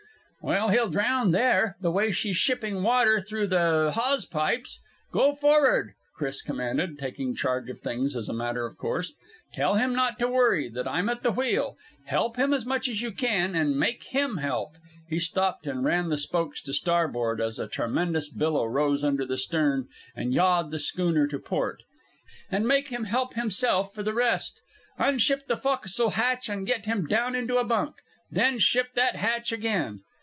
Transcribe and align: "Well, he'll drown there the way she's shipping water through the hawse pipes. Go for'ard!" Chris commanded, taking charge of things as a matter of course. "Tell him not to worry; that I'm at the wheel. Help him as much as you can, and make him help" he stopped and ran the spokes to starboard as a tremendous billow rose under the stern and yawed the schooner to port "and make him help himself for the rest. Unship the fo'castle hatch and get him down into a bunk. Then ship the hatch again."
"Well, 0.43 0.69
he'll 0.69 0.89
drown 0.89 1.29
there 1.29 1.77
the 1.81 1.91
way 1.91 2.09
she's 2.11 2.35
shipping 2.35 2.81
water 2.81 3.21
through 3.21 3.45
the 3.45 3.91
hawse 3.93 4.25
pipes. 4.25 4.81
Go 5.11 5.35
for'ard!" 5.35 5.93
Chris 6.15 6.41
commanded, 6.41 6.97
taking 6.97 7.35
charge 7.35 7.69
of 7.69 7.77
things 7.79 8.15
as 8.15 8.27
a 8.27 8.33
matter 8.33 8.65
of 8.65 8.75
course. 8.75 9.13
"Tell 9.53 9.75
him 9.75 9.93
not 9.93 10.17
to 10.17 10.27
worry; 10.27 10.67
that 10.67 10.87
I'm 10.87 11.09
at 11.09 11.21
the 11.21 11.31
wheel. 11.31 11.77
Help 12.05 12.37
him 12.37 12.55
as 12.55 12.65
much 12.65 12.87
as 12.89 13.03
you 13.03 13.11
can, 13.11 13.53
and 13.53 13.79
make 13.79 14.01
him 14.05 14.37
help" 14.37 14.77
he 15.07 15.19
stopped 15.19 15.67
and 15.67 15.85
ran 15.85 16.09
the 16.09 16.17
spokes 16.17 16.59
to 16.63 16.73
starboard 16.73 17.39
as 17.39 17.59
a 17.59 17.67
tremendous 17.67 18.27
billow 18.27 18.65
rose 18.65 19.03
under 19.03 19.27
the 19.27 19.37
stern 19.37 19.89
and 20.15 20.33
yawed 20.33 20.71
the 20.71 20.79
schooner 20.79 21.27
to 21.27 21.37
port 21.37 21.83
"and 22.49 22.67
make 22.67 22.87
him 22.87 23.03
help 23.03 23.35
himself 23.35 23.93
for 23.93 24.01
the 24.01 24.11
rest. 24.11 24.63
Unship 24.97 25.45
the 25.45 25.55
fo'castle 25.55 26.13
hatch 26.13 26.49
and 26.49 26.65
get 26.65 26.87
him 26.87 27.05
down 27.05 27.35
into 27.35 27.57
a 27.59 27.63
bunk. 27.63 27.97
Then 28.31 28.57
ship 28.57 28.95
the 28.95 29.03
hatch 29.15 29.51
again." 29.51 29.99